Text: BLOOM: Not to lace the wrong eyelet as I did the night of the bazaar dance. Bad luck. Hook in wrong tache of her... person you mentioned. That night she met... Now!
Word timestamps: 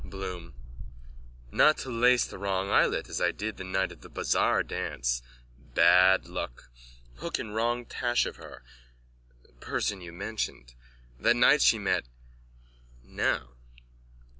BLOOM: 0.03 0.55
Not 1.51 1.77
to 1.77 1.91
lace 1.91 2.25
the 2.25 2.39
wrong 2.39 2.71
eyelet 2.71 3.07
as 3.07 3.21
I 3.21 3.29
did 3.29 3.57
the 3.57 3.63
night 3.63 3.91
of 3.91 4.01
the 4.01 4.09
bazaar 4.09 4.63
dance. 4.63 5.21
Bad 5.59 6.25
luck. 6.27 6.71
Hook 7.17 7.37
in 7.37 7.51
wrong 7.51 7.85
tache 7.85 8.25
of 8.25 8.37
her... 8.37 8.63
person 9.59 10.01
you 10.01 10.11
mentioned. 10.11 10.73
That 11.19 11.35
night 11.35 11.61
she 11.61 11.77
met... 11.77 12.05
Now! 13.03 13.49